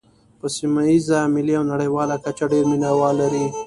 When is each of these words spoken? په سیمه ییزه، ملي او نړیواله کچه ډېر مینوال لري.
په 0.39 0.47
سیمه 0.55 0.81
ییزه، 0.89 1.19
ملي 1.33 1.53
او 1.59 1.63
نړیواله 1.73 2.15
کچه 2.23 2.45
ډېر 2.51 2.63
مینوال 2.71 3.13
لري. 3.21 3.45